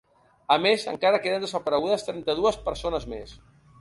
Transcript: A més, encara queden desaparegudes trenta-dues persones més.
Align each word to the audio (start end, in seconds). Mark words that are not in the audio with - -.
A 0.55 0.55
més, 0.61 0.85
encara 0.93 1.21
queden 1.25 1.45
desaparegudes 1.45 2.07
trenta-dues 2.07 2.59
persones 2.71 3.07
més. 3.13 3.37